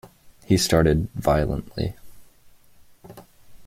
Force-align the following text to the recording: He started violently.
He 0.45 0.57
started 0.57 1.09
violently. 1.13 1.95